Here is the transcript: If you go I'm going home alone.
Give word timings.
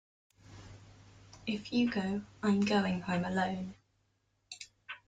If 1.45 1.71
you 1.71 1.91
go 1.91 2.23
I'm 2.41 2.61
going 2.61 3.01
home 3.01 3.23
alone. 3.23 3.75